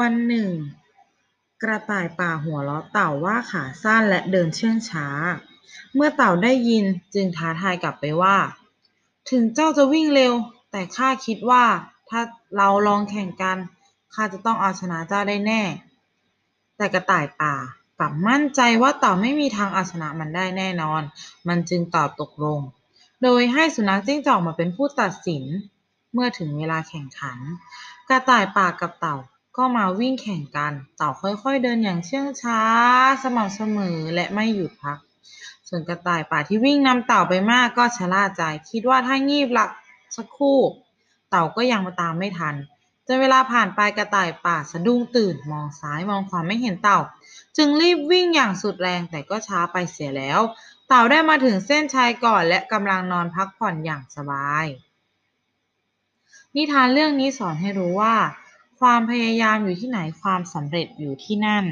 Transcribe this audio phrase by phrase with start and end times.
[0.00, 0.50] วันหนึ่ง
[1.62, 5.06] กระต่ายป่าหัวเราะเต่าว่าขาสั้นและเดินเชื่องช้า
[5.94, 6.84] เมื่อเต่าได้ยิน
[7.14, 8.36] จึงท้าทายกลับไปว่า
[9.30, 10.34] ถึงเจ้าจะวิ่งเร็ว
[10.70, 11.64] แต่ข้าคิดว่า
[12.10, 12.20] ถ้า
[12.56, 13.58] เราลองแข่งกัน
[14.14, 15.62] ข้าจะต้องเอาชนะเจ้าได้แน่
[16.76, 17.54] แต่กระต่ายป่า
[17.98, 21.02] กลับมั่นใจว่าเต่าไม่มีทางเอาชนะมันได้แน่นอน
[21.48, 22.60] มันจึงตอบตกลง
[23.22, 25.44] โดยให้สุนัขจิ้งจอกมาเป็นผู้ตัดสิน
[26.12, 27.38] เมื่อถึงเวลาแข่งขัน
[28.08, 29.16] กระต่ายป่ากับเต่า
[29.56, 32.60] ก็มาวิ่งแข่งกัน เต่าค่อยๆ เดินอย่างเชื่องช้า
[33.22, 34.98] สม่ำเสมอและไม่หยุดพัก
[35.68, 39.70] ส่วนกระต่ายป่าที่วิ่งนำเต่าไปมากก็ชะล่าใจ คิดว่าถ้างีบหลับ
[40.16, 40.58] สักครู่
[41.30, 42.54] เต่าก็ยังมาตามไม่ทัน
[43.06, 46.98] จนเวลาผ่านไปกระต่ายป่าสะดุ้งตื่นมองซ้ายมองขวาไม่เห็นเต่า
[47.56, 50.40] จึงรีบวิ่งอย่างสุดแรงแต่ก็ช้าไปเสียแล้ว
[50.88, 54.66] เต่าได้มาถึงเส้นชัยก่อนและกำลังนอนพักผ่อนอย่างสบาย
[56.56, 58.14] นิทานเรื่องนี้สอนให้รู้ว่า
[58.82, 61.64] ความพยายามอยู่ที่ไหนความสำเร็จอยู่ที่นั่น